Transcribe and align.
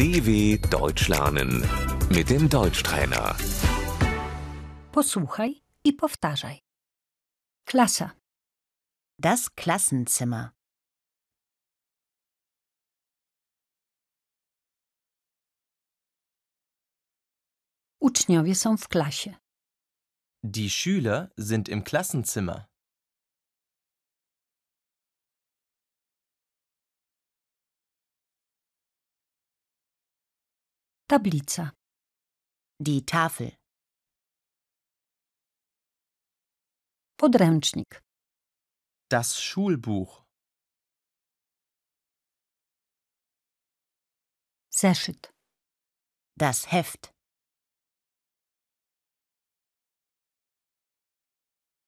DW 0.00 0.56
Deutsch 0.70 1.08
lernen 1.08 1.62
mit 2.08 2.30
dem 2.30 2.48
Deutschtrainer. 2.48 3.36
Posłuchaj 4.92 5.62
i 5.84 5.92
powtarzaj. 5.92 6.60
Klasa, 7.66 8.10
Das 9.18 9.50
Klassenzimmer. 9.54 10.50
uczniowie 18.00 18.54
są 18.54 18.76
w 18.76 18.88
klasie. 18.88 19.34
Die 20.42 20.70
Schüler 20.70 21.28
sind 21.36 21.68
im 21.68 21.84
Klassenzimmer. 21.84 22.69
Tablica, 31.10 31.72
Die 32.80 33.02
Tafel. 33.04 33.50
podręcznik, 37.16 38.00
Das 39.10 39.40
Schulbuch. 39.40 40.24
zeszyt, 44.70 45.32
Das 46.36 46.66
Heft. 46.72 47.12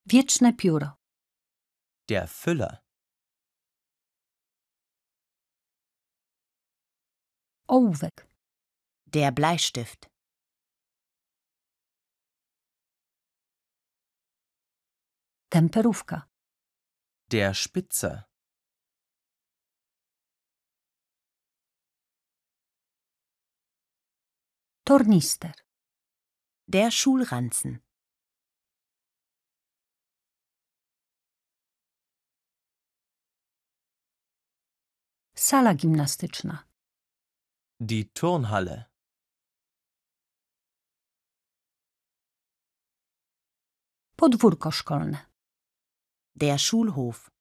wieczne 0.05 0.53
pióro, 0.53 0.87
Der 2.09 2.27
Füller. 2.27 2.77
ołówek, 7.67 8.32
Der 9.13 9.31
Bleistift. 9.31 10.09
temperówka, 15.49 16.29
Der 17.31 17.53
Spitzer. 17.53 18.23
tornister, 24.85 25.53
Der 26.67 26.91
Schulranzen. 26.91 27.79
sala 35.35 35.73
gimnastyczna, 35.73 36.67
Die 37.79 38.05
Turnhalle. 38.13 38.92
Podwórko 44.23 44.71
szkolne, 44.71 45.17
Der 46.35 46.59
Schulhof. 46.59 47.31